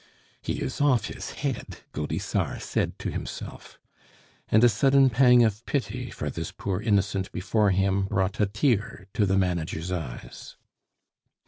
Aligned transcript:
"He 0.41 0.61
is 0.63 0.81
off 0.81 1.09
his 1.09 1.29
head," 1.33 1.81
Gaudissart 1.91 2.63
said 2.63 2.97
to 2.97 3.11
himself. 3.11 3.77
And 4.49 4.63
a 4.63 4.67
sudden 4.67 5.11
pang 5.11 5.43
of 5.43 5.63
pity 5.67 6.09
for 6.09 6.31
this 6.31 6.51
poor 6.51 6.81
innocent 6.81 7.31
before 7.31 7.69
him 7.69 8.05
brought 8.07 8.39
a 8.39 8.47
tear 8.47 9.05
to 9.13 9.27
the 9.27 9.37
manager's 9.37 9.91
eyes. 9.91 10.55